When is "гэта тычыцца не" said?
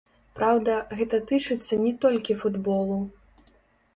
1.01-1.91